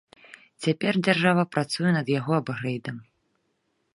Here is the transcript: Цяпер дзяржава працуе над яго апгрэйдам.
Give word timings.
Цяпер 0.67 0.93
дзяржава 1.07 1.43
працуе 1.57 1.91
над 1.97 2.07
яго 2.19 2.31
апгрэйдам. 2.39 2.97